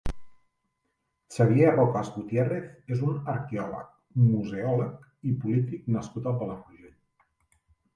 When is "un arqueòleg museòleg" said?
3.11-5.09